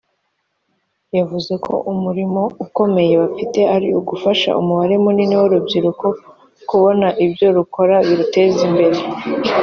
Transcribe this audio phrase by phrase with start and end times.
[1.17, 6.05] yavuze ko umurimo ukomeye bafite ari ugufasha umubare munini w’urubyiruko
[6.69, 8.99] kubona ibyo rukora biruteza imbere